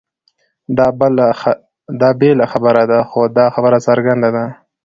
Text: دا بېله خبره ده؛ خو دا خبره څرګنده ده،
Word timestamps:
دا 2.01 2.09
بېله 2.19 2.43
خبره 2.51 2.83
ده؛ 2.91 2.97
خو 3.09 3.21
دا 3.37 3.45
خبره 3.55 3.77
څرګنده 3.87 4.29
ده، 4.35 4.45